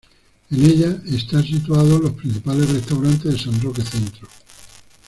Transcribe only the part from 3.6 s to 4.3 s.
Roque Centro.